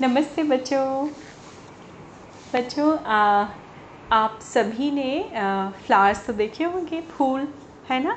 नमस्ते 0.00 0.42
बच्चों। 0.42 1.06
बच्चों 2.54 2.88
आप 4.12 4.38
सभी 4.42 4.90
ने 4.90 5.22
फ्लावर्स 5.86 6.24
तो 6.26 6.32
देखे 6.32 6.64
होंगे 6.64 7.00
फूल 7.10 7.46
है 7.90 8.02
ना? 8.04 8.16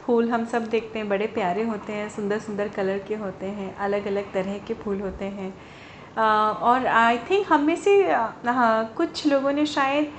फूल 0.00 0.30
हम 0.30 0.44
सब 0.44 0.68
देखते 0.70 0.98
हैं 0.98 1.08
बड़े 1.08 1.26
प्यारे 1.26 1.62
होते 1.62 1.92
हैं 1.92 2.08
सुंदर 2.10 2.38
सुंदर 2.38 2.68
कलर 2.68 2.98
के 3.08 3.14
होते 3.14 3.46
हैं 3.48 3.74
अलग 3.76 4.06
अलग 4.06 4.32
तरह 4.34 4.58
के 4.58 4.74
फूल 4.74 5.00
होते 5.00 5.24
हैं। 5.24 5.52
आ, 6.16 6.50
और 6.50 6.86
आई 6.86 7.18
थिंक 7.30 7.46
हम 7.52 7.66
में 7.66 7.76
से 7.76 8.00
हाँ 8.46 8.94
कुछ 8.96 9.26
लोगों 9.26 9.52
ने 9.52 9.66
शायद 9.66 10.12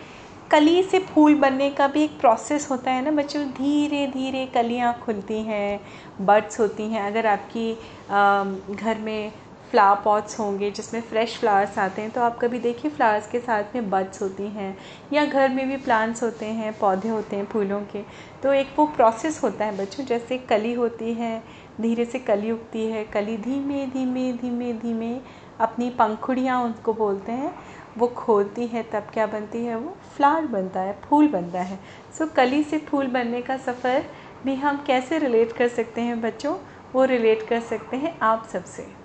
कली 0.51 0.81
से 0.83 0.99
फूल 1.05 1.35
बनने 1.39 1.69
का 1.71 1.87
भी 1.87 2.03
एक 2.03 2.19
प्रोसेस 2.19 2.69
होता 2.71 2.91
है 2.91 3.03
ना 3.05 3.11
बच्चों? 3.13 3.45
धीरे 3.51 4.05
धीरे 4.07 4.45
कलियाँ 4.53 4.97
खुलती 5.03 5.41
हैं 5.43 5.79
बर्ड्स 6.25 6.59
होती 6.59 6.83
हैं। 6.83 7.01
अगर 7.01 7.25
आपकी 7.27 7.71
आ, 8.09 8.43
घर 8.75 8.97
में 8.99 9.31
फ्लावर 9.71 10.01
पॉट्स 10.03 10.39
होंगे 10.39 10.71
जिसमें 10.71 11.01
फ्रेश 11.01 11.37
फ्लावर्स 11.37 11.77
आते 11.77 12.01
हैं 12.01 12.11
तो 12.11 12.21
आप 12.21 12.37
कभी 12.39 12.59
देखिए 12.59 12.91
फ्लावर्स 12.91 13.27
के 13.27 13.39
साथ 13.39 13.75
में 13.75 13.89
बड्स 13.89 14.21
होती 14.21 14.43
हैं 14.43 14.77
या 15.13 15.25
घर 15.25 15.49
में 15.49 15.67
भी 15.67 15.77
प्लांट्स 15.77 16.23
होते 16.23 16.45
हैं 16.45 16.77
पौधे 16.79 17.09
होते 17.09 17.35
हैं 17.35 17.45
फूलों 17.45 17.81
के 17.81 18.03
तो 18.43 18.53
एक 18.53 18.67
वो 18.77 18.85
प्रोसेस 18.85 19.43
होता 19.43 19.65
है 19.65 19.77
बच्चों 19.77 20.05
जैसे 20.05 20.37
कली 20.37 20.73
होती 20.73 21.13
है 21.13 21.43
धीरे 21.81 22.05
से 22.05 22.19
कली 22.19 22.51
उगती 22.51 22.85
है 22.85 23.03
कली 23.05 23.37
धीमे 23.37 23.85
धीमे 23.85 24.33
धीमे 24.33 24.73
धीमे 24.73 25.21
अपनी 25.59 25.89
पंखुड़ियाँ 25.89 26.63
उनको 26.63 26.93
बोलते 26.93 27.31
हैं 27.31 27.55
वो 27.97 28.07
खोलती 28.07 28.67
है 28.67 28.83
तब 28.83 29.07
क्या 29.13 29.27
बनती 29.27 29.63
है 29.65 29.75
वो 29.75 29.97
फ्लावर 30.17 30.45
बनता 30.47 30.79
है 30.79 30.99
फूल 31.01 31.27
बनता 31.27 31.61
है। 31.61 31.79
सो 32.17 32.25
so, 32.25 32.35
कली 32.35 32.63
से 32.63 32.77
फूल 32.77 33.07
बनने 33.07 33.41
का 33.41 33.57
सफ़र 33.57 34.05
भी 34.45 34.55
हम 34.55 34.83
कैसे 34.87 35.19
रिलेट 35.19 35.51
कर 35.51 35.67
सकते 35.67 36.01
हैं 36.01 36.21
बच्चों? 36.21 36.55
वो 36.93 37.03
रिलेट 37.05 37.47
कर 37.47 37.59
सकते 37.59 37.97
हैं 37.97 38.19
आप 38.19 38.47
सबसे। 38.53 38.98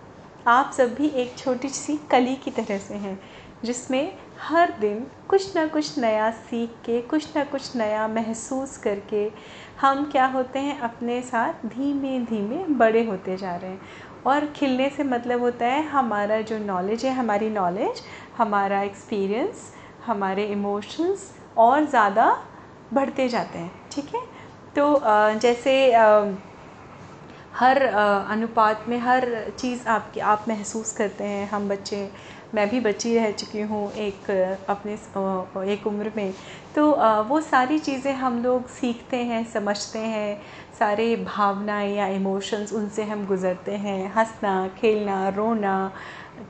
आप 0.46 0.72
सब 0.76 0.94
भी 0.94 1.08
एक 1.08 1.36
छोटी 1.38 1.68
सी 1.68 1.96
कली 2.10 2.34
की 2.36 2.50
तरह 2.50 2.78
से 2.78 2.94
हैं, 2.94 3.18
जिसमें 3.64 4.16
हर 4.40 4.72
दिन 4.80 5.06
कुछ 5.28 5.54
ना 5.56 5.66
कुछ 5.66 5.98
नया 5.98 6.30
सीख 6.30 6.70
के, 6.86 7.00
कुछ 7.00 7.36
ना 7.36 7.44
कुछ 7.44 7.76
नया 7.76 8.06
महसूस 8.08 8.76
करके 8.78 9.30
हम 9.80 10.04
क्या 10.10 10.26
होते 10.26 10.58
हैं, 10.58 10.78
अपने 10.80 11.20
साथ 11.22 11.66
धीमे 11.66 12.18
धीमे 12.20 12.64
बड़े 12.76 13.04
होते 13.04 13.36
जा 13.36 13.54
रहे 13.56 13.70
हैं। 13.70 13.80
और 14.26 14.46
खिलने 14.46 14.88
से 14.90 15.04
मतलब 15.04 15.40
होता 15.40 15.66
है 15.66 15.82
हमारा 15.88 16.40
जो 16.40 16.58
नॉलेज 16.58 17.04
है, 17.04 17.12
हमारी 17.12 17.50
नॉलेज 17.50 18.02
हमारा 18.36 18.82
एक्सपीरियंस 18.82 19.72
हमारे 20.06 20.44
इमोशंस 20.46 21.30
और 21.56 21.84
ज़्यादा 21.84 22.26
बढ़ते 22.92 23.28
जाते 23.28 23.58
हैं, 23.58 23.70
ठीक 23.92 24.14
है? 24.14 24.20
तो 24.76 25.00
जैसे 25.38 25.92
हर 27.54 27.82
अनुपात 27.82 28.84
में 28.88 28.98
हर 28.98 29.24
चीज़ 29.58 29.86
आपकी, 29.88 30.20
आप 30.20 30.44
महसूस 30.48 30.92
करते 30.92 31.24
हैं। 31.24 31.48
हम 31.48 31.68
बच्चे, 31.68 32.08
मैं 32.54 32.68
भी 32.70 32.80
बच्ची 32.80 33.14
रह 33.16 33.30
चुकी 33.32 33.60
हूँ 33.62 33.90
एक, 33.92 34.30
अपने 34.68 34.92
एक 35.72 35.86
उम्र 35.86 36.12
में। 36.16 36.32
तो 36.74 36.90
वो 37.28 37.40
सारी 37.40 37.78
चीज़ें 37.78 38.12
हम 38.14 38.42
लोग 38.42 38.68
सीखते 38.70 39.16
हैं, 39.16 39.44
समझते 39.52 39.98
हैं। 39.98 40.40
सारे 40.78 41.14
भावनाएँ 41.16 41.94
या 41.96 42.06
इमोशंस 42.08 42.72
उनसे 42.72 43.04
हम 43.04 43.26
गुज़रते 43.26 43.72
हैं। 43.76 44.12
हंसना, 44.14 44.56
खेलना, 44.78 45.28
रोना, 45.28 45.90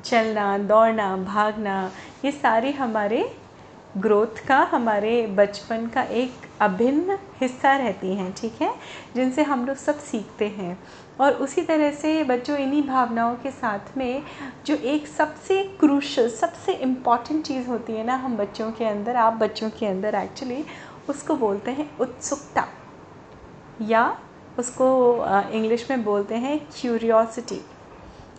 चलना, 0.04 0.56
दौड़ना, 0.58 1.16
भागना, 1.16 1.90
ये 2.24 2.30
सारे 2.32 2.70
हमारे 2.72 3.24
ग्रोथ 3.96 4.46
का, 4.48 4.58
हमारे 4.58 5.26
बचपन 5.26 5.86
का 5.86 6.02
एक 6.02 6.32
अभिन्न 6.60 7.18
हिस्सा 7.40 7.76
रहती 7.76 8.14
हैं, 8.14 8.34
ठीक 8.36 8.62
है? 8.62 8.74
जिनसे 9.14 9.42
हम 9.42 9.66
लोग 9.66 9.76
सब 9.76 9.98
सीखते 9.98 10.48
हैं। 10.48 10.78
और 11.20 11.32
उसी 11.32 11.62
तरह 11.62 11.90
से 11.90 12.24
बच्चों, 12.24 12.56
इन्हीं 12.56 12.82
भावनाओं 12.82 13.34
के 13.34 13.50
साथ 13.50 13.96
में 13.96 14.22
जो 14.66 14.74
एक 14.74 15.06
सबसे 15.06 15.62
क्रूशल 15.80 16.30
सबसे 16.30 16.72
इंपॉर्टेंट 16.72 17.44
चीज़ 17.44 17.68
होती 17.68 17.92
है 17.92 18.04
ना, 18.04 18.14
हम 18.14 18.36
बच्चों 18.36 18.72
के 18.72 18.84
अंदर, 18.84 19.16
आप 19.16 19.32
बच्चों 19.32 19.70
के 19.70 19.86
अंदर 19.86 20.14
एक्चुअली 20.14 20.64
उसको 21.08 21.36
बोलते 21.36 21.70
हैं 21.70 21.98
उत्सुकता। 21.98 22.64
या 23.82 24.18
उसको 24.58 25.16
इंग्लिश 25.50 25.90
में 25.90 26.04
बोलते 26.04 26.34
हैं 26.34 26.58
क्यूरियोसिटी 26.80 27.60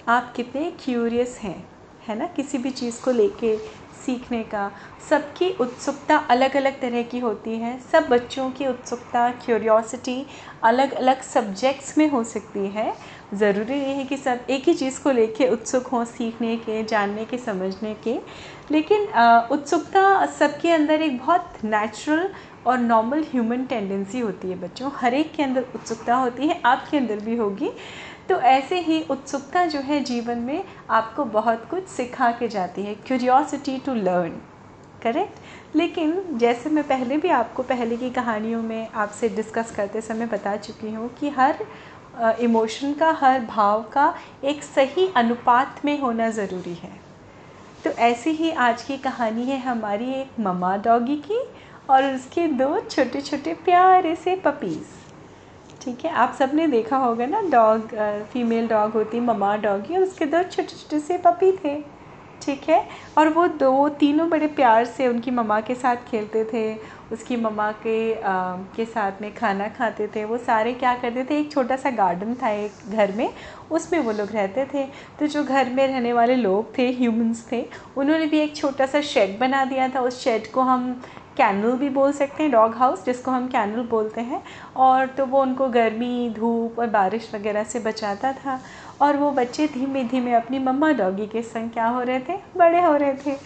आप 0.07 0.33
कितने 0.33 0.71
क्यूरियस 0.79 1.39
हैं, 1.43 1.67
है 2.07 2.17
ना? 2.17 2.25
किसी 2.27 2.57
भी 2.57 2.71
चीज़ 2.71 3.03
को 3.03 3.11
लेके 3.11 3.84
सीखने 4.05 4.43
का। 4.43 4.71
सबकी 5.09 5.49
उत्सुकता 5.61 6.17
अलग 6.29 6.55
अलग 6.57 6.79
तरह 6.81 7.03
की 7.03 7.19
होती 7.19 7.55
है। 7.57 7.77
सब 7.91 8.07
बच्चों 8.09 8.49
की 8.51 8.67
उत्सुकता 8.67 9.29
क्यूरियोसिटी 9.45 10.25
अलग 10.63 10.93
अलग 10.93 11.21
सब्जेक्ट्स 11.23 11.97
में 11.97 12.07
हो 12.09 12.23
सकती 12.23 12.65
है। 12.67 12.93
ज़रूरी 13.33 13.75
नहीं 13.75 13.93
है 13.93 14.03
कि 14.05 14.17
सब 14.17 14.45
एक 14.49 14.67
ही 14.67 14.73
चीज़ 14.73 15.01
को 15.03 15.11
लेके 15.11 15.47
उत्सुक 15.49 15.87
हों 15.87 16.03
सीखने 16.05 16.55
के, 16.57 16.83
जानने 16.83 17.25
के, 17.25 17.37
समझने 17.37 17.93
के। 18.03 18.19
लेकिन 18.71 19.07
उत्सुकता 19.51 20.25
सबके 20.39 20.71
अंदर 20.71 21.01
एक 21.01 21.17
बहुत 21.17 21.63
नेचुरल 21.63 22.29
और 22.67 22.77
नॉर्मल 22.79 23.23
ह्यूमन 23.31 23.65
टेंडेंसी 23.65 24.19
होती 24.19 24.49
है 24.49 24.55
बच्चों। 24.61 24.89
हर 24.95 25.13
एक 25.13 25.31
के 25.35 25.43
अंदर 25.43 25.65
उत्सुकता 25.75 26.15
होती 26.15 26.47
है, 26.47 26.59
आपके 26.65 26.97
अंदर 26.97 27.19
भी 27.19 27.35
होगी। 27.35 27.69
तो 28.29 28.39
ऐसे 28.41 28.79
ही 28.79 29.01
उत्सुकता 29.09 29.65
जो 29.65 29.79
है 29.79 29.99
जीवन 30.03 30.37
में 30.37 30.63
आपको 30.89 31.25
बहुत 31.25 31.65
कुछ 31.69 31.87
सिखा 31.87 32.31
के 32.31 32.47
जाती 32.47 32.83
है 32.83 32.95
क्यूरियोसिटी 32.95 33.77
टू 33.77 33.93
लर्न 33.93 34.41
करेक्ट 35.03 35.75
लेकिन 35.75 36.37
जैसे 36.37 36.69
मैं 36.69 36.83
पहले 36.87 37.17
भी 37.17 37.29
आपको 37.29 37.63
पहले 37.63 37.97
की 37.97 38.09
कहानियों 38.09 38.61
में 38.61 38.87
आपसे 38.89 39.29
डिस्कस 39.29 39.71
करते 39.71 40.01
समय 40.01 40.25
बता 40.25 40.55
चुकी 40.55 40.91
हूँ 40.91 41.09
कि 41.19 41.29
हर 41.29 41.65
इमोशन 42.41 42.93
का, 42.93 43.11
हर 43.11 43.39
भाव 43.39 43.83
का 43.83 44.13
एक 44.43 44.63
सही 44.63 45.07
अनुपात 45.15 45.81
में 45.85 45.99
होना 45.99 46.29
ज़रूरी 46.29 46.73
है। 46.73 46.91
तो 47.83 47.89
ऐसी 47.89 48.29
ही 48.29 48.51
आज 48.51 48.83
की 48.83 48.97
कहानी 48.97 49.45
है 49.45 49.59
हमारी 49.59 50.11
एक 50.13 50.39
ममा 50.39 50.75
डॉगी 50.77 51.15
की 51.15 51.39
और 51.89 52.13
उसके 52.13 52.47
दो 52.47 52.79
छोटे 52.79 53.21
छोटे 53.21 53.53
प्यारे 53.65 54.15
से 54.15 54.35
पपीज़ 54.35 55.04
ठीक 55.85 56.05
है 56.05 56.11
आप 56.11 56.35
सबने 56.39 56.67
देखा 56.67 56.97
होगा 56.97 57.25
ना 57.25 57.41
डॉग 57.49 57.89
फीमेल 58.33 58.67
डॉग 58.67 58.91
होती 58.91 59.19
ममा 59.19 59.55
डॉगी 59.57 59.95
और 59.95 60.03
उसके 60.03 60.25
दो 60.25 60.41
छोटे 60.43 60.67
छोटे 60.67 60.99
से 60.99 61.17
पपी 61.17 61.51
थे 61.63 61.75
ठीक 62.41 62.69
है? 62.69 62.79
और 63.17 63.29
वो 63.29 63.47
दो 63.47 63.87
तीनों 63.89 64.29
बड़े 64.29 64.47
प्यार 64.47 64.85
से 64.85 65.07
उनकी 65.07 65.31
ममा 65.31 65.59
के 65.61 65.75
साथ 65.75 65.95
खेलते 66.09 66.43
थे 66.53 66.63
उसकी 67.11 67.35
ममा 67.35 67.71
के 67.83 68.13
आ, 68.13 68.55
के 68.75 68.85
साथ 68.85 69.21
में 69.21 69.33
खाना 69.35 69.67
खाते 69.67 70.07
थे 70.07 70.23
वो 70.25 70.37
सारे 70.37 70.73
क्या 70.73 70.93
करते 70.97 71.23
थे 71.29 71.39
एक 71.39 71.51
छोटा 71.51 71.75
सा 71.75 71.91
गार्डन 71.91 72.33
था 72.43 72.49
एक 72.49 72.91
घर 72.91 73.11
में 73.11 73.29
उसमें 73.71 73.99
वो 73.99 74.11
लोग 74.11 74.31
रहते 74.31 74.65
थे। 74.73 74.85
तो 75.19 75.27
जो 75.27 75.43
घर 75.43 75.69
में 75.69 75.85
रहने 75.87 76.13
वाले 76.13 76.35
लोग 76.35 76.77
थे 76.77 76.89
ह्यूमंस 76.91 77.47
थे 77.51 77.65
उन्होंने 77.97 78.25
भी 78.25 78.39
एक 78.39 78.55
छोटा 78.55 78.85
सा 78.85 79.01
शेड 79.01 79.37
बना 79.39 79.63
दिया 79.65 79.89
था 79.89 80.01
उस 80.01 80.23
शेड 80.23 80.51
को 80.51 80.61
हम 80.61 81.01
कैनल 81.37 81.71
भी 81.77 81.89
बोल 81.89 82.11
सकते 82.11 82.43
हैं 82.43 82.51
डॉग 82.51 82.75
हाउस 82.75 83.05
जिसको 83.05 83.31
हम 83.31 83.47
कैनल 83.47 83.81
बोलते 83.89 84.21
हैं। 84.21 84.41
और 84.77 85.07
तो 85.07 85.25
वो 85.25 85.41
उनको 85.41 85.67
गर्मी, 85.69 86.29
धूप 86.37 86.79
और 86.79 86.87
बारिश 86.89 87.29
वगैरह 87.35 87.63
से 87.63 87.79
बचाता 87.79 88.31
था। 88.33 88.59
और 89.01 89.17
वो 89.17 89.31
बच्चे 89.31 89.67
धीमे 89.67 90.03
धीमे 90.03 90.33
अपनी 90.33 90.59
मम्मा 90.59 90.91
डॉगी 90.93 91.27
के 91.27 91.41
संग 91.43 91.69
क्या 91.69 91.87
हो 91.87 92.01
रहे 92.01 92.19
थे? 92.19 92.37
बड़े 92.57 92.81
हो 92.81 92.95
रहे 92.95 93.13
थे। 93.25 93.37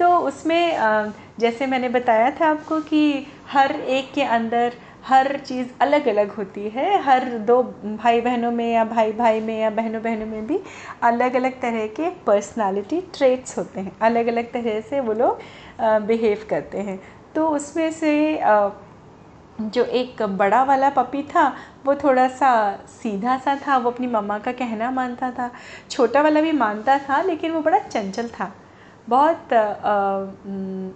तो 0.00 0.16
उसमें 0.18 1.12
जैसे 1.40 1.66
मैंने 1.66 1.88
बताया 1.88 2.30
था 2.30 2.46
आपको 2.46 2.80
कि 2.80 3.26
हर 3.52 3.72
एक 3.72 4.12
के 4.14 4.22
अंदर 4.24 4.72
हर 5.06 5.36
चीज़ 5.38 5.68
अलग 5.80 6.06
अलग 6.08 6.30
होती 6.30 6.68
है। 6.68 7.00
हर 7.02 7.24
दो 7.40 7.62
भाई 7.62 8.20
बहनों 8.20 8.50
में 8.52 8.72
या 8.72 8.84
भाई 8.84 9.12
भाई 9.12 9.40
में 9.40 9.58
या 9.60 9.70
बहनों 9.70 10.02
बहनों 10.02 10.26
में 10.26 10.46
भी 10.46 10.58
अलग 11.02 11.34
अलग 11.36 11.60
तरह 11.60 11.86
के 11.96 12.10
पर्सनालिटी 12.26 13.00
ट्रेट्स 13.14 13.56
होते 13.58 13.80
हैं। 13.80 13.92
अलग 14.02 14.26
अलग 14.26 14.52
तरह 14.52 14.80
से 14.80 15.00
वो 15.00 15.12
लोग 15.12 15.38
बिहेव 15.80 16.46
करते 16.50 16.78
हैं। 16.80 17.00
तो 17.34 17.48
उसमें 17.48 17.90
से 17.92 18.40
जो 19.62 19.84
एक 19.84 20.22
बड़ा 20.22 20.62
वाला 20.64 20.88
पपी 20.90 21.22
था, 21.24 21.46
वो 21.86 21.94
थोड़ा 21.94 22.26
सा 22.28 22.50
सीधा 22.92 23.36
सा 23.38 23.54
था, 23.66 23.76
वो 23.76 23.90
अपनी 23.90 24.06
मम्मा 24.06 24.38
का 24.38 24.52
कहना 24.52 24.90
मानता 24.90 25.30
था। 25.30 25.50
छोटा 25.90 26.22
वाला 26.22 26.40
भी 26.40 26.52
मानता 26.54 26.98
था, 26.98 27.20
लेकिन 27.22 27.52
वो 27.52 27.60
बड़ा 27.60 27.78
चंचल 27.78 28.28
था। 28.30 28.52
बहुत 29.08 29.52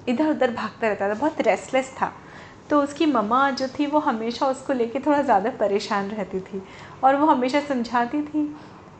इधर 0.08 0.30
उधर 0.30 0.50
भागता 0.50 0.88
रहता 0.88 1.08
था, 1.08 1.14
बहुत 1.14 1.40
रेस्टलेस 1.40 1.94
था। 2.00 2.12
तो 2.70 2.80
उसकी 2.82 3.06
मम्मा 3.06 3.50
जो 3.50 3.68
थी, 3.68 3.86
वो 3.86 3.98
हमेशा 4.00 4.46
उसको 4.46 4.72
लेके 4.72 4.98
थोड़ा 4.98 5.20
ज़्यादा 5.22 5.50
परेशान 5.60 6.08
रहती 6.08 6.40
थी 6.40 6.62
और 7.04 7.16
वो 7.16 7.26
हमेशा 7.26 7.60
समझाती 7.60 8.22
थी। 8.22 8.44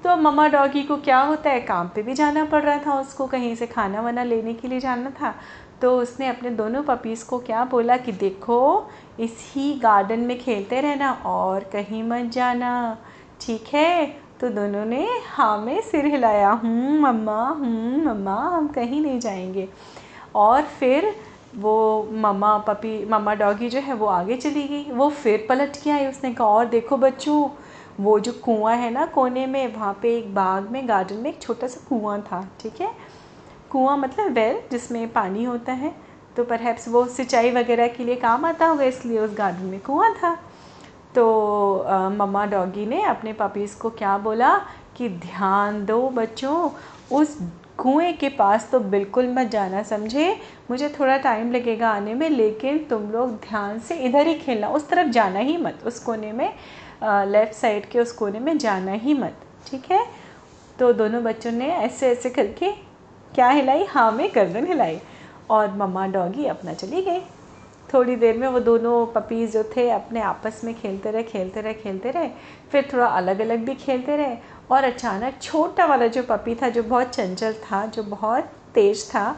तो 0.05 0.17
मम्मा 0.17 0.47
डॉगी 0.49 0.83
को 0.83 0.97
क्या 0.99 1.21
होता 1.21 1.51
है, 1.51 1.61
काम 1.63 1.89
पे 1.89 2.03
भी 2.03 2.15
जाना 2.15 2.45
पड़ 2.45 2.63
रहा 2.63 2.79
था 2.79 3.01
उसको, 3.01 3.27
कहीं 3.27 3.55
से 3.57 3.67
खाना 3.67 4.01
वाना 4.01 4.25
लेने 4.25 4.55
के 4.55 4.69
लिए 4.69 4.81
जाना 4.81 5.11
था। 5.11 5.35
तो 5.85 5.99
उसने 5.99 6.29
अपने 6.29 6.51
दोनों 6.51 6.83
पपीज़ 6.83 7.27
को 7.27 7.39
क्या 7.39 7.65
बोला 7.65 7.97
कि 7.97 8.13
देखो, 8.13 8.91
इसी 9.21 9.81
गार्डन 9.81 10.21
में 10.21 10.39
खेलते 10.39 10.81
रहना 10.81 11.13
और 11.13 11.61
कहीं 11.65 12.03
मत 12.03 12.33
जाना। 12.33 12.99
ठीक 13.41 13.65
है? 13.73 14.07
तो 14.41 14.49
दोनों 14.49 14.85
ने 14.85 15.09
हाँ 15.35 15.59
में 15.59 15.81
सिर 15.81 16.07
हिलाया। 16.07 16.51
हूँ 16.51 17.01
मम्मा 17.01 17.49
हूँ 17.49 18.05
मम्मा, 18.05 18.35
हम 18.35 18.69
कहीं 18.69 19.01
नहीं 19.01 19.21
जाएँगे। 19.21 19.69
और 20.35 20.63
फिर 20.63 21.17
वो 21.57 22.09
मम्मा 22.13 22.59
पपी 22.59 23.05
मम्मा 23.05 23.35
डॉगी 23.35 23.69
जो 23.69 23.81
है, 23.81 23.95
वो 23.95 24.07
आगे 24.07 24.37
चली 24.37 24.69
गई। 24.69 24.91
वो 24.91 25.11
फिर 25.11 25.47
पलट 25.49 25.77
के 25.85 25.91
आई। 25.91 26.07
उसने 26.07 26.35
कहा, 26.35 26.47
और 26.47 26.67
देखो 26.67 26.97
बच्चों, 26.97 27.49
वो 28.01 28.21
जो 28.21 28.33
कुआँ 28.33 28.77
है 28.77 28.91
ना 28.91 29.07
कोने 29.07 29.47
में, 29.47 29.75
वहाँ 29.75 29.99
पे 30.03 30.17
एक 30.17 30.35
बाग 30.35 30.71
में 30.71 30.89
गार्डन 30.89 31.17
में 31.17 31.31
एक 31.31 31.43
छोटा 31.43 31.67
सा 31.67 31.87
कुआँ 31.89 32.21
था। 32.23 32.49
ठीक 32.61 32.81
है? 32.81 33.14
कुआँ 33.75 33.97
मतलब 33.99 34.33
वेल, 34.33 34.61
जिसमें 34.71 35.13
पानी 35.13 35.45
होता 35.45 35.73
है 35.73 35.95
तो 36.37 36.45
परहैप्स 36.45 36.87
वो 36.89 37.05
सिंचाई 37.07 37.51
वगैरह 37.51 37.89
के 37.89 38.05
लिए 38.05 38.17
काम 38.17 38.45
आता 38.45 38.67
होगा, 38.67 38.85
इसलिए 38.85 39.19
उस 39.19 39.35
गार्डन 39.39 39.67
में 39.67 39.81
कुआँ 39.81 40.13
था। 40.15 40.35
तो 41.15 41.25
मम्मा 42.13 42.45
डॉगी 42.47 42.87
ने 42.87 43.03
अपने 43.05 43.33
पपीज़ 43.33 43.77
को 43.79 43.91
क्या 43.91 44.17
बोला 44.19 44.57
कि, 44.97 45.09
ध्यान 45.09 45.85
दो 45.87 46.09
बच्चों, 46.11 46.71
उस 47.13 47.37
कुएँ 47.79 48.13
के 48.13 48.29
पास 48.31 48.69
तो 48.73 48.81
बिल्कुल 48.81 49.29
मत 49.29 49.51
जाना, 49.51 49.83
समझे? 49.83 50.37
मुझे 50.71 50.89
थोड़ा 50.99 51.17
टाइम 51.19 51.53
लगेगा 51.53 51.91
आने 51.91 52.15
में, 52.15 52.29
लेकिन 52.31 52.79
तुम 52.91 53.11
लोग 53.11 53.31
ध्यान 53.41 53.79
से 53.79 53.99
इधर 53.99 54.27
ही 54.27 54.35
खेलना, 54.37 54.69
उस 54.69 54.89
तरफ़ 54.89 55.11
जाना 55.11 55.39
ही 55.41 55.57
मत, 55.57 55.83
उस 55.87 55.99
कोने 56.01 56.33
में 56.33 56.49
लेफ़्ट 57.03 57.55
साइड 57.55 57.91
के 57.91 58.01
उस 58.01 58.13
कोने 58.13 58.41
में 58.41 58.57
जाना 58.59 58.93
ही 58.95 59.15
मत, 59.15 59.37
ठीक 59.67 59.91
है? 59.91 60.05
तो 60.79 60.93
दोनों 60.93 61.23
बच्चों 61.25 61.53
ने 61.53 61.69
ऐसे 61.69 62.11
ऐसे 62.11 62.31
करके 62.31 62.73
क्या 63.35 63.49
हिलाई? 63.49 63.85
हाँ 63.85 64.13
में 64.13 64.31
गर्दन 64.35 64.67
हिलाई। 64.67 65.01
और 65.51 65.75
मम्मा 65.75 66.07
डॉगी 66.07 66.47
अपना 66.47 66.73
चली 66.73 67.03
गई। 67.03 67.21
थोड़ी 67.95 68.17
देर 68.17 68.39
में 68.39 68.49
वो 68.49 68.61
दोनों 68.61 69.07
पपीज़ 69.07 69.53
जो 69.53 69.63
थे 69.77 69.91
अपने 69.91 70.21
आपस 70.21 70.61
में 70.65 70.75
खेलते 70.75 71.11
रहे 71.11 71.23
खेलते 71.23 71.61
रहे 71.61 71.75
खेलते 71.75 72.11
रहे। 72.11 72.31
फिर 72.73 72.91
थोड़ा 72.93 73.07
अलग 73.07 73.41
अलग 73.41 73.59
भी 73.59 73.75
खेलते 73.75 74.17
रहे। 74.17 74.37
और 74.71 74.85
अचानक 74.85 75.39
छोटा 75.43 75.87
वाला 75.87 76.07
जो 76.07 76.23
पपी 76.23 76.55
था, 76.55 76.69
जो 76.69 76.83
बहुत 76.83 77.07
चंचल 77.07 77.53
था, 77.53 77.87
जो 77.87 78.03
बहुत 78.03 78.45
तेज़ 78.75 79.11
था, 79.11 79.37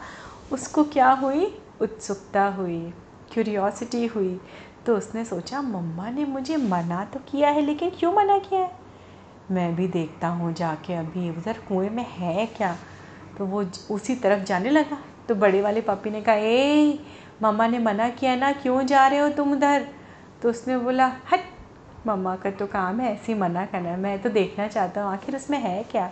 उसको 0.51 0.83
क्या 0.83 1.11
हुई? 1.11 1.61
उत्सुकता 1.81 2.45
हुई 2.45 2.93
क्यूरियोसिटी 3.33 4.05
हुई। 4.05 4.41
तो 4.85 4.97
उसने 4.97 5.25
सोचा, 5.25 5.61
मम्मा 5.61 6.09
ने 6.09 6.25
मुझे 6.25 6.57
मना 6.57 7.05
तो 7.05 7.19
किया 7.19 7.49
है, 7.49 7.61
लेकिन 7.61 7.91
क्यों 7.99 8.13
मना 8.13 8.37
किया 8.37 8.61
है? 8.61 8.71
मैं 9.51 9.75
भी 9.75 9.87
देखता 9.87 10.27
हूँ 10.27 10.53
जाके 10.53 10.93
अभी। 10.93 11.29
उधर 11.29 11.53
कुएँ 11.53 11.89
में 11.89 12.05
है 12.09 12.45
क्या? 12.45 12.77
तो 13.37 13.45
वो 13.45 13.63
उसी 13.91 14.15
तरफ़ 14.15 14.43
जाने 14.43 14.69
लगा। 14.69 14.97
तो 15.27 15.35
बड़े 15.35 15.61
वाले 15.61 15.81
पापी 15.81 16.09
ने 16.09 16.21
कहा 16.21 16.35
ए 16.35 16.99
मम्मा 17.43 17.67
ने 17.67 17.79
मना 17.79 18.09
किया 18.09 18.35
ना, 18.35 18.51
क्यों 18.51 18.85
जा 18.85 19.07
रहे 19.07 19.19
हो 19.19 19.29
तुम 19.29 19.51
उधर? 19.51 19.87
तो 20.41 20.49
उसने 20.49 20.77
बोला, 20.77 21.07
हट 21.31 21.43
मम्मा 22.07 22.35
का 22.35 22.51
तो 22.51 22.65
काम 22.67 22.99
है, 22.99 23.13
ऐसे 23.13 23.31
ही 23.33 23.39
मना 23.39 23.65
करना 23.65 23.95
मैं 23.97 24.21
तो 24.21 24.29
देखना 24.29 24.67
चाहता 24.67 25.03
हूँ, 25.03 25.11
आखिर 25.13 25.35
उसमें 25.35 25.57
है 25.59 25.83
क्या? 25.83 26.11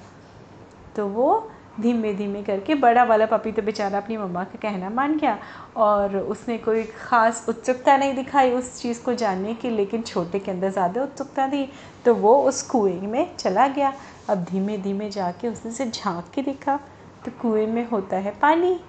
तो 0.95 1.07
वो 1.07 1.51
धीमे 1.81 2.13
धीमे 2.13 2.41
करके 2.43 2.75
बड़ा 2.75 3.03
वाला 3.03 3.25
पपी 3.25 3.51
तो 3.51 3.61
बेचारा 3.61 3.97
अपनी 3.97 4.17
मम्मा 4.17 4.43
का 4.43 4.59
कहना 4.61 4.89
मान 4.89 5.17
गया 5.17 5.37
और 5.77 6.15
उसने 6.17 6.57
कोई 6.57 6.83
ख़ास 6.83 7.45
उत्सुकता 7.49 7.95
नहीं 7.97 8.13
दिखाई 8.15 8.51
उस 8.51 8.81
चीज़ 8.81 9.01
को 9.03 9.13
जानने 9.13 9.53
की, 9.53 9.69
लेकिन 9.69 10.01
छोटे 10.01 10.39
के 10.39 10.51
अंदर 10.51 10.69
ज़्यादा 10.69 11.03
उत्सुकता 11.03 11.47
थी। 11.47 11.69
तो 12.05 12.13
वो 12.15 12.35
उस 12.41 12.61
कुएँ 12.61 12.99
में 13.01 13.35
चला 13.37 13.67
गया। 13.67 13.93
अब 14.29 14.43
धीमे 14.43 14.77
धीमे 14.77 15.09
जाके 15.09 15.47
उसने 15.47 15.71
से 15.71 15.89
झाँक 15.91 16.31
के 16.35 16.41
देखा। 16.41 16.79
तो 17.25 17.31
कुएँ 17.31 17.65
में 17.67 17.87
होता 17.89 18.17
है 18.17 18.31
पानी। 18.31 18.79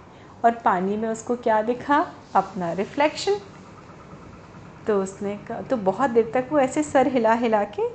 और 0.44 0.50
पानी 0.54 0.96
में 0.96 1.08
उसको 1.08 1.36
क्या 1.36 1.60
दिखा 1.62 2.06
अपना 2.34 2.72
रिफ्लेक्शन 2.72 3.36
तो 4.86 5.02
उसने 5.02 5.36
कहा 5.36 5.60
तो 5.60 5.76
बहुत 5.76 6.10
देर 6.10 6.30
तक 6.34 6.48
वो 6.52 6.58
ऐसे 6.58 6.82
सर 6.82 7.06
हिला 7.06 7.32
हिला 7.34 7.62
के 7.64 7.88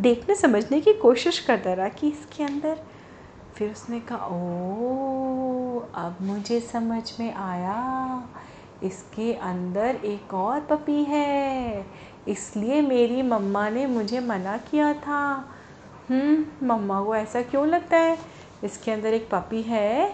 देखने 0.00 0.34
समझने 0.34 0.80
की 0.80 0.92
कोशिश 0.92 1.38
करता 1.38 1.72
रहा 1.72 1.88
कि 1.88 2.08
इसके 2.08 2.44
अंदर। 2.44 2.78
फिर 3.54 3.70
उसने 3.70 4.00
कहा 4.00 4.26
ओ 4.26 5.80
अब 5.94 6.16
मुझे 6.20 6.60
समझ 6.60 7.02
में 7.20 7.34
आया। 7.34 8.28
इसके 8.82 9.32
अंदर 9.34 9.96
एक 10.04 10.34
और 10.34 10.60
पपी 10.60 11.02
है। 11.04 11.86
इसलिए 12.28 12.80
मेरी 12.82 13.22
मम्मा 13.22 13.68
ने 13.68 13.86
मुझे 13.86 14.20
मना 14.20 14.56
किया 14.70 14.92
था। 14.92 15.20
हम्म 16.10 16.66
मम्मा 16.66 17.02
को 17.04 17.14
ऐसा 17.16 17.42
क्यों 17.42 17.66
लगता 17.66 17.96
है? 17.96 18.18
इसके 18.64 18.90
अंदर 18.90 19.14
एक 19.14 19.28
पपी 19.30 19.62
है 19.62 20.08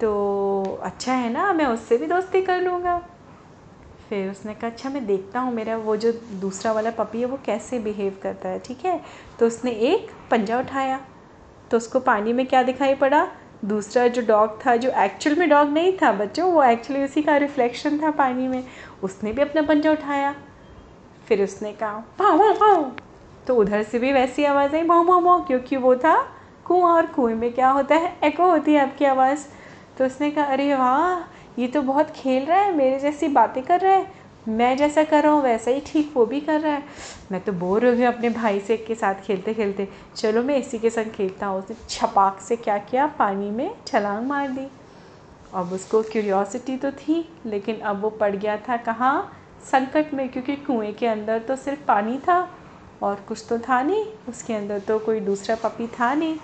तो 0.00 0.78
अच्छा 0.82 1.12
है 1.12 1.32
ना, 1.32 1.52
मैं 1.52 1.66
उससे 1.66 1.96
भी 1.96 2.06
दोस्ती 2.06 2.42
कर 2.42 2.60
लूँगा। 2.60 2.98
फिर 4.08 4.30
उसने 4.30 4.54
कहा 4.54 4.70
अच्छा 4.70 4.90
मैं 4.90 5.04
देखता 5.06 5.40
हूँ 5.40 5.52
मेरा 5.54 5.76
वो 5.76 5.96
जो 5.96 6.12
दूसरा 6.40 6.72
वाला 6.72 6.90
पपी 6.90 7.20
है, 7.20 7.26
वो 7.26 7.38
कैसे 7.46 7.78
बिहेव 7.78 8.18
करता 8.22 8.48
है, 8.48 8.58
ठीक 8.58 8.84
है? 8.84 9.00
तो 9.38 9.46
उसने 9.46 9.70
एक 9.70 10.10
पंजा 10.30 10.58
उठाया 10.58 11.00
तो 11.70 11.76
उसको 11.76 12.00
पानी 12.00 12.32
में 12.32 12.46
क्या 12.46 12.62
दिखाई 12.62 12.94
पड़ा? 12.94 13.26
दूसरा 13.64 14.06
जो 14.08 14.22
डॉग 14.22 14.58
था, 14.66 14.74
जो 14.76 14.90
एक्चुअल 14.94 15.38
में 15.38 15.48
डॉग 15.48 15.68
नहीं 15.68 15.96
था, 16.02 16.12
बच्चों, 16.12 16.50
वो 16.52 16.62
एक्चुअली 16.62 17.04
उसी 17.04 17.22
का 17.22 17.36
रिफ्लेक्शन 17.36 17.98
था 18.02 18.10
पानी 18.10 18.48
में। 18.48 18.64
उसने 19.02 19.32
भी 19.32 19.42
अपना 19.42 19.62
पंजा 19.62 19.92
उठाया। 19.92 20.34
फिर 21.28 21.42
उसने 21.42 21.72
कहा 21.72 22.04
भाव 22.18 22.38
भाव। 22.54 22.90
तो 23.46 23.54
उधर 23.54 23.82
से 23.82 23.98
भी 23.98 24.12
वैसी 24.12 24.44
आवाज़ 24.44 24.74
आई, 24.76 24.82
भाव 24.82 25.06
भाव 25.06 25.24
भाव, 25.24 25.44
क्योंकि 25.44 25.76
वो 25.76 25.94
था 25.96 26.16
कुआँ 26.64 26.92
और 26.94 27.06
कुएँ 27.06 27.34
में 27.34 27.52
क्या 27.52 27.70
होता 27.70 27.94
है? 27.94 28.16
एको 28.24 28.46
होती 28.46 28.74
है 28.74 28.82
आपकी 28.82 29.04
आवाज़। 29.04 29.46
तो 29.98 30.06
उसने 30.06 30.30
कहा, 30.30 30.44
अरे 30.44 30.74
वाह, 30.74 31.20
ये 31.60 31.68
तो 31.68 31.82
बहुत 31.82 32.10
खेल 32.10 32.44
रहा 32.44 32.58
है, 32.58 32.74
मेरे 32.74 32.98
जैसी 32.98 33.28
बातें 33.28 33.62
कर 33.62 33.80
रहा 33.80 33.92
है। 33.92 34.24
मैं 34.48 34.76
जैसा 34.76 35.04
कर 35.04 35.22
रहा 35.22 35.32
हूँ, 35.32 35.42
वैसा 35.42 35.70
ही 35.70 35.80
ठीक, 35.80 36.12
वो 36.16 36.26
भी 36.26 36.40
कर 36.40 36.60
रहा 36.60 36.72
है। 36.72 36.82
मैं 37.32 37.40
तो 37.40 37.52
बोर 37.52 37.86
हो 37.86 37.92
गई 37.92 38.02
अपने 38.02 38.30
भाई 38.30 38.60
से, 38.60 38.76
के 38.76 38.94
साथ 38.94 39.14
खेलते 39.14 39.54
खेलते। 39.54 39.88
चलो, 40.16 40.42
मैं 40.42 40.56
इसी 40.56 40.78
के 40.78 40.90
संग 40.90 41.10
खेलता 41.10 41.46
हूँ। 41.46 41.58
उसने 41.58 41.76
छपाक 41.88 42.40
से 42.40 42.56
क्या 42.56 42.78
किया? 42.78 43.06
पानी 43.06 43.50
में 43.50 43.74
छलांग 43.86 44.26
मार 44.26 44.48
दी। 44.48 44.66
अब 45.54 45.72
उसको 45.72 46.02
क्यूरियोसिटी 46.02 46.76
तो 46.76 46.90
थी, 46.90 47.28
लेकिन 47.46 47.80
अब 47.80 48.00
वो 48.00 48.10
पड़ 48.10 48.36
गया 48.36 48.56
था 48.56 48.76
कहाँ? 48.76 49.32
संकट 49.70 50.14
में, 50.14 50.28
क्योंकि 50.28 50.56
कुएँ 50.56 50.92
के 50.92 51.06
अंदर 51.06 51.38
तो 51.38 51.56
सिर्फ़ 51.56 51.86
पानी 51.86 52.18
था 52.18 52.50
और 53.02 53.24
कुछ 53.28 53.44
तो 53.48 53.58
था 53.58 53.82
नहीं। 53.82 54.04
उसके 54.28 54.54
अंदर 54.54 54.78
तो 54.78 54.98
कोई 54.98 55.20
दूसरा 55.20 55.56
पपी 55.56 55.86
था 55.86 56.14
नहीं। 56.14 56.36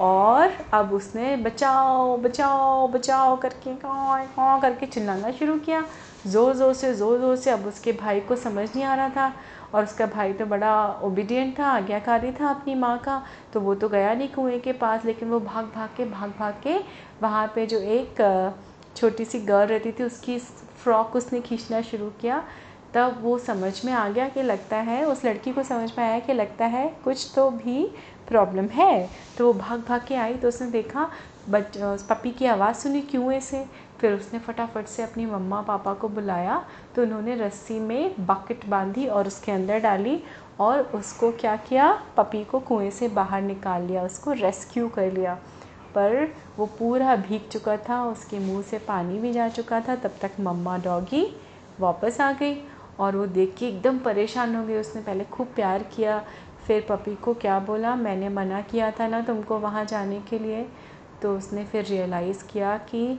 और 0.00 0.52
अब 0.72 0.92
उसने 0.92 1.36
बचाओ 1.36 2.16
बचाओ 2.18 2.86
बचाओ 2.88 3.36
करके 3.40 3.74
कौन 3.76 4.26
कौन 4.36 4.60
करके 4.60 4.86
चिल्लाना 4.86 5.30
शुरू 5.30 5.56
किया। 5.58 5.84
ज़ोर 6.26 6.54
ज़ोर 6.54 6.72
से, 6.74 6.92
ज़ोर 6.94 7.18
ज़ोर 7.20 7.36
से 7.36 7.50
अब 7.50 7.66
उसके 7.66 7.92
भाई 7.92 8.20
को 8.20 8.36
समझ 8.36 8.68
नहीं 8.74 8.84
आ 8.84 8.94
रहा 8.94 9.08
था 9.08 9.32
और 9.74 9.84
उसका 9.84 10.06
भाई 10.06 10.32
तो 10.32 10.46
बड़ा 10.46 11.00
ओबीडियंट 11.04 11.58
था, 11.58 11.66
आज्ञाकारी 11.66 12.32
था 12.32 12.48
अपनी 12.48 12.74
माँ 12.74 12.96
का। 12.98 13.22
तो 13.52 13.60
वो 13.60 13.74
तो 13.74 13.88
गया 13.88 14.12
नहीं 14.14 14.28
कुएँ 14.28 14.58
के 14.60 14.72
पास, 14.74 15.04
लेकिन 15.04 15.28
वो 15.28 15.40
भाग 15.40 15.70
भाग 15.74 15.88
के, 15.96 16.04
भाग 16.04 16.32
भाग 16.38 16.60
के 16.62 16.78
वहाँ 17.22 17.46
पे 17.54 17.66
जो 17.66 17.78
एक, 17.78 18.54
छोटी 18.96 19.24
सी 19.24 19.38
गर्ल 19.40 19.68
रहती 19.68 19.92
थी, 19.92 20.04
उसकी 20.04 20.38
फ्रॉक 20.38 21.16
उसने 21.16 21.40
खींचना 21.40 21.80
शुरू 21.82 22.10
किया। 22.20 22.42
तब 22.94 23.18
वो 23.22 23.36
समझ 23.38 23.84
में 23.84 23.92
आ 23.92 24.08
गया 24.08 24.28
कि 24.28 24.42
लगता 24.42 24.76
है, 24.78 25.04
उस 25.04 25.24
लड़की 25.24 25.52
को 25.52 25.62
समझ 25.62 25.90
में 25.98 26.04
आया 26.04 26.18
कि 26.18 26.32
लगता 26.32 26.66
है 26.66 26.86
कुछ 27.04 27.30
तो 27.34 27.48
भी 27.50 27.84
प्रॉब्लम 28.28 28.66
है। 28.66 29.08
तो 29.38 29.46
वो 29.46 29.52
भाग 29.52 29.84
भाग 29.88 30.04
के 30.08 30.14
आई 30.14 30.34
तो 30.34 30.48
उसने 30.48 30.70
देखा, 30.70 31.08
बच 31.50 31.78
पपी 32.10 32.30
की 32.30 32.46
आवाज़ 32.46 32.76
सुनी, 32.76 33.00
क्यों 33.02 33.32
ऐसे? 33.32 33.64
फिर 34.00 34.12
उसने 34.12 34.38
फटाफट 34.38 34.86
से 34.86 35.02
अपनी 35.02 35.26
मम्मा 35.26 35.60
पापा 35.62 35.92
को 35.94 36.08
बुलाया 36.08 36.62
तो 36.96 37.02
उन्होंने 37.02 37.34
रस्सी 37.36 37.78
में 37.80 38.14
बकेट 38.20 38.66
बांधी 38.68 39.06
और 39.06 39.26
उसके 39.26 39.52
अंदर 39.52 39.78
डाली 39.80 40.22
और 40.60 40.80
उसको 40.94 41.30
क्या 41.32 41.54
किया? 41.58 41.92
पपी 42.16 42.42
को 42.44 42.60
कुएँ 42.60 42.90
से 42.90 43.08
बाहर 43.10 43.42
निकाल 43.42 43.82
लिया, 43.82 44.02
उसको 44.02 44.32
रेस्क्यू 44.32 44.88
कर 44.88 45.12
लिया। 45.12 45.34
पर 45.94 46.28
वो 46.58 46.66
पूरा 46.78 47.16
भीग 47.18 47.48
चुका 47.50 47.76
था, 47.78 48.02
उसके 48.04 48.38
मुँह 48.38 48.62
से 48.62 48.78
पानी 48.78 49.18
भी 49.18 49.32
जा 49.32 49.48
चुका 49.48 49.80
था, 49.80 49.96
तब 49.96 50.14
तक 50.20 50.40
मम्मा 50.40 50.76
डॉगी 50.78 51.26
वापस 51.80 52.20
आ 52.20 52.30
गई। 52.32 52.54
और 53.02 53.16
वो 53.16 53.26
देख 53.28 53.54
के 53.58 53.66
एकदम 53.68 53.98
परेशान 53.98 54.54
हो 54.56 54.64
गई। 54.66 54.76
उसने 54.76 55.02
पहले 55.02 55.24
खूब 55.26 55.46
प्यार 55.54 55.82
किया, 55.94 56.18
फिर 56.66 56.86
पपी 56.88 57.14
को 57.14 57.34
क्या 57.34 57.58
बोला? 57.60 57.94
मैंने 57.96 58.28
मना 58.30 58.60
किया 58.62 58.90
था 58.90 59.06
ना 59.08 59.20
तुमको 59.20 59.58
वहाँ 59.58 59.84
जाने 59.84 60.20
के 60.20 60.38
लिए। 60.38 60.66
तो 61.22 61.36
उसने 61.36 61.64
फिर 61.64 61.84
रियलाइज़ 61.84 62.44
किया 62.44 62.76
कि 62.90 63.18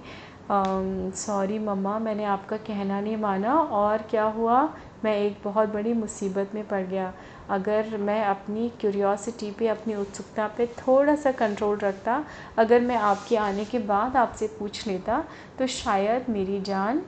सॉरी 1.15 1.57
मम्मा, 1.59 1.97
मैंने 1.99 2.23
आपका 2.25 2.57
कहना 2.59 2.99
नहीं 3.01 3.17
माना 3.17 3.53
और 3.53 4.01
क्या 4.09 4.23
हुआ? 4.29 4.63
मैं 5.03 5.15
एक 5.17 5.37
बहुत 5.43 5.69
बड़ी 5.69 5.93
मुसीबत 5.93 6.51
में 6.55 6.67
पड़ 6.67 6.81
गया। 6.81 7.13
अगर 7.49 7.97
मैं 7.97 8.23
अपनी 8.25 8.69
क्यूरियोसिटी 8.81 9.51
पे, 9.51 9.67
अपनी 9.67 9.95
उत्सुकता 9.95 10.47
पे 10.57 10.65
थोड़ा 10.77 11.15
सा 11.15 11.31
कंट्रोल 11.31 11.77
रखता, 11.77 12.23
अगर 12.57 12.81
मैं 12.81 12.97
आपके 12.97 13.37
आने 13.37 13.65
के 13.65 13.79
बाद 13.81 14.15
आपसे 14.17 14.47
पूछ 14.59 14.85
लेता 14.87 15.23
तो 15.59 15.67
शायद 15.69 16.29
मेरी 16.29 16.61
जान 16.61 17.01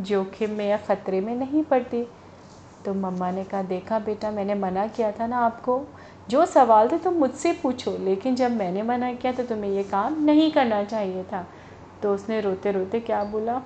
जोखिम 0.00 0.50
में 0.50 0.68
या 0.68 0.76
ख़तरे 0.76 1.20
में 1.20 1.34
नहीं 1.34 1.62
पड़ती। 1.64 2.06
तो 2.84 2.94
मम्मा 2.94 3.30
ने 3.30 3.44
कहा, 3.44 3.62
देखा 3.62 3.98
बेटा, 3.98 4.30
मैंने 4.30 4.54
मना 4.54 4.86
किया 4.86 5.12
था 5.12 5.26
ना 5.26 5.38
आपको। 5.38 5.82
जो 6.28 6.46
सवाल 6.46 6.88
थे 6.88 6.98
तुम 6.98 7.14
मुझसे 7.14 7.52
पूछो, 7.52 7.96
लेकिन 7.98 8.34
जब 8.34 8.50
मैंने 8.50 8.82
मना 8.82 9.12
किया 9.12 9.32
तो 9.32 9.42
तुम्हें 9.42 9.70
ये 9.70 9.82
काम 9.82 10.24
नहीं 10.24 10.52
करना 10.52 10.84
चाहिए 10.84 11.22
था। 11.22 11.46
तो 12.02 12.14
उसने 12.14 12.40
रोते 12.40 12.72
रोते 12.72 13.00
क्या 13.00 13.24
बोला 13.24 13.62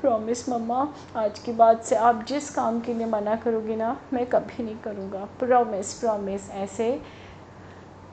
प्रॉमिस 0.00 0.48
मम्मा, 0.48 0.88
आज 1.16 1.38
की 1.38 1.52
बात 1.52 1.82
से 1.82 1.96
आप 1.96 2.24
जिस 2.28 2.50
काम 2.50 2.80
के 2.80 2.94
लिए 2.94 3.06
मना 3.06 3.36
करोगी 3.36 3.76
ना, 3.76 4.00
मैं 4.12 4.26
कभी 4.26 4.62
नहीं 4.62 4.76
करूँगा। 4.76 5.28
प्रॉमिस 5.38 5.94
प्रॉमिस 5.94 6.50
ऐसे। 6.50 7.02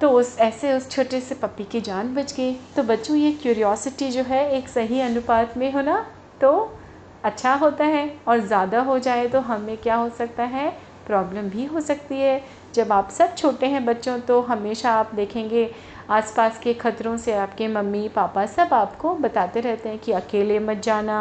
तो 0.02 0.10
उस, 0.10 0.40
ऐसे 0.40 0.74
उस 0.74 0.90
छोटे 0.90 1.22
से 1.22 1.36
पपी 1.36 1.64
की 1.64 1.82
जान 1.82 2.16
बच 2.16 2.34
गई। 2.34 2.54
तो 2.54 2.84
बच्चों, 2.84 3.16
ये 3.16 3.32
क्यूरियोसिटी 3.32 4.12
जो 4.12 4.24
है 4.24 4.52
एक 4.52 4.68
सही 4.68 5.02
अनुपात 5.02 5.58
में 5.58 5.72
हो 5.74 5.82
ना? 5.82 6.06
तो 6.42 6.80
अच्छा 7.24 7.54
होता 7.56 7.86
है 7.86 8.10
और 8.28 8.40
ज़्यादा 8.40 8.82
हो 8.82 8.98
जाए 9.00 9.28
तो 9.28 9.40
हमें 9.42 9.78
क्या 9.78 9.96
हो 9.96 10.10
सकता 10.10 10.44
है? 10.46 10.70
प्रॉब्लम 11.06 11.50
भी 11.50 11.66
हो 11.66 11.82
सकती 11.82 12.16
है। 12.16 12.42
जब 12.76 12.92
आप 12.92 13.10
सब 13.10 13.36
छोटे 13.36 13.66
हैं 13.68 13.84
बच्चों 13.86 14.20
तो 14.22 14.40
हमेशा 14.42 14.92
आप 14.92 15.14
देखेंगे, 15.16 15.70
आसपास 16.10 16.60
के 16.60 16.74
ख़तरों 16.74 17.16
से 17.18 17.34
आपके 17.36 17.68
मम्मी, 17.68 18.08
पापा 18.08 18.46
सब 18.46 18.74
आपको 18.74 19.14
बताते 19.16 19.60
रहते 19.60 19.90
हैं 19.90 20.00
कि 20.00 20.12
अकेले 20.12 20.60
मत 20.60 20.82
जाना 20.84 21.20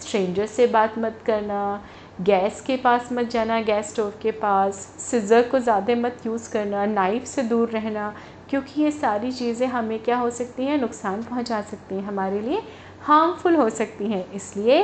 स्ट्रेंजर 0.00 0.46
से 0.46 0.66
बात 0.66 0.98
मत 0.98 1.18
करना 1.26 1.82
गैस 2.20 2.60
के 2.60 2.76
पास 2.76 3.08
मत 3.12 3.30
जाना 3.30 3.60
गैस 3.62 3.90
स्टोव 3.90 4.12
के 4.22 4.30
पास 4.32 4.74
सिज़र 5.00 5.42
को 5.42 5.58
ज़्यादा 5.58 5.94
मत 5.96 6.26
यूज़ 6.26 6.50
करना 6.52 6.84
नाइफ़ 6.86 7.24
से 7.24 7.42
दूर 7.42 7.68
रहना, 7.70 8.14
क्योंकि 8.50 8.82
ये 8.82 8.90
सारी 8.90 9.30
चीज़ें 9.32 9.66
हमें 9.68 9.98
क्या 9.98 10.16
हो 10.16 10.30
सकती 10.30 10.64
हैं? 10.64 10.78
नुकसान 10.78 11.22
पहुँचा 11.22 11.60
सकती 11.62 11.94
हैं, 11.94 12.02
हमारे 12.02 12.40
लिए 12.40 12.62
हार्मफुल 13.02 13.56
हो 13.56 13.68
सकती 13.70 14.06
हैं। 14.06 14.30
इसलिए 14.32 14.82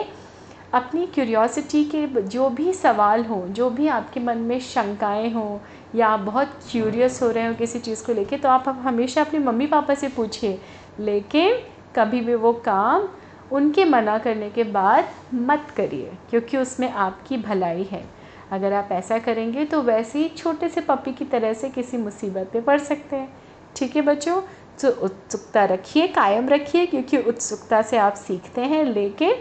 अपनी 0.76 1.06
क्यूरियोसिटी 1.06 1.84
के 1.84 2.06
जो 2.22 2.48
भी 2.48 2.72
सवाल 2.72 3.24
हो, 3.24 3.46
जो 3.48 3.68
भी 3.70 3.86
आपके 3.88 4.20
मन 4.20 4.38
में 4.38 4.58
शंकाएँ 4.60 5.30
हों, 5.32 5.58
या 5.94 6.08
आप 6.08 6.20
बहुत 6.20 6.58
क्यूरियस 6.70 7.22
हो 7.22 7.30
रहे 7.30 7.46
हो 7.46 7.54
किसी 7.54 7.78
चीज़ 7.78 8.04
को 8.06 8.12
लेके 8.12 8.36
तो 8.36 8.48
आप 8.48 8.68
हमेशा 8.82 9.20
अपने 9.20 9.38
मम्मी 9.38 9.66
पापा 9.66 9.94
से 9.94 10.08
पूछिए 10.08 10.58
लेकिन 11.00 11.58
कभी 11.96 12.20
भी 12.20 12.34
वो 12.34 12.52
काम 12.64 13.08
उनके 13.52 13.84
मना 13.84 14.18
करने 14.18 14.50
के 14.50 14.64
बाद 14.64 15.08
मत 15.34 15.66
करिए, 15.76 16.12
क्योंकि 16.30 16.56
उसमें 16.56 16.90
आपकी 16.90 17.36
भलाई 17.38 17.82
है। 17.82 18.04
अगर 18.52 18.72
आप 18.72 18.88
ऐसा 18.92 19.18
करेंगे 19.18 19.64
तो 19.64 19.82
वैसे 19.82 20.18
ही 20.18 20.28
छोटे 20.28 20.68
से 20.68 20.80
पपी 20.80 21.12
की 21.12 21.24
तरह 21.24 21.52
से 21.52 21.68
किसी 21.70 21.96
मुसीबत 21.96 22.52
में 22.54 22.64
पड़ 22.64 22.78
सकते 22.80 23.16
हैं। 23.16 23.28
ठीक 23.76 23.96
है 23.96 24.02
बच्चों? 24.02 24.40
तो 24.82 24.90
उत्सुकता 25.04 25.64
रखिए, 25.64 26.06
कायम 26.06 26.48
रखिए, 26.48 26.86
क्योंकि 26.86 27.18
उत्सुकता 27.18 27.82
से 27.82 27.98
आप 27.98 28.14
सीखते 28.16 28.60
हैं, 28.62 28.84
लेकिन 28.84 29.34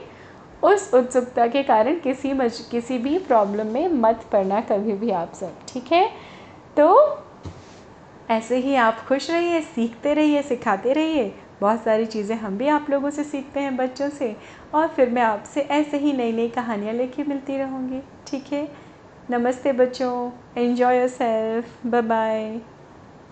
उस 0.66 0.94
उत्सुकता 0.94 1.48
के 1.48 1.64
कारण 1.64 2.00
किसी 2.00 2.34
मज, 2.34 2.60
किसी 2.72 2.98
भी 2.98 3.18
प्रॉब्लम 3.20 3.68
में 3.68 3.88
मत 3.88 4.26
पड़ना 4.32 4.62
कभी 4.62 4.94
भी 4.94 5.12
आप 5.12 5.34
सब, 5.34 5.58
ठीक 5.68 5.92
है? 5.92 6.10
तो 6.78 7.18
ऐसे 8.30 8.58
ही 8.58 8.76
आप 8.76 9.06
खुश 9.08 9.30
रहिए, 9.32 9.62
सीखते 9.62 10.14
रहिए, 10.14 10.42
सिखाते 10.42 10.94
रहिए। 10.94 11.34
बहुत 11.62 11.84
सारी 11.84 12.06
चीज़ें 12.06 12.36
हम 12.36 12.58
भी 12.58 12.68
आप 12.68 12.90
लोगों 12.90 13.10
से 13.10 13.24
सीखते 13.24 13.60
हैं 13.60 13.76
बच्चों 13.78 14.10
से। 14.10 14.36
और 14.74 14.88
फिर 14.88 15.10
मैं 15.10 15.22
आपसे 15.22 15.62
ऐसे 15.62 15.98
ही 15.98 16.14
नई 16.14 16.32
नई 16.32 16.50
कहानियाँ 16.50 16.94
लेके 16.94 17.24
मिलती 17.24 17.58
रहूँगी, 17.58 18.02
ठीक 18.28 18.54
है? 18.54 18.68
नमस्ते 19.30 19.72
बच्चों 19.74 20.32
एन्जॉय 20.58 20.98
योर 20.98 21.08
सेल्फ 21.08 21.86
बाय 21.86 22.60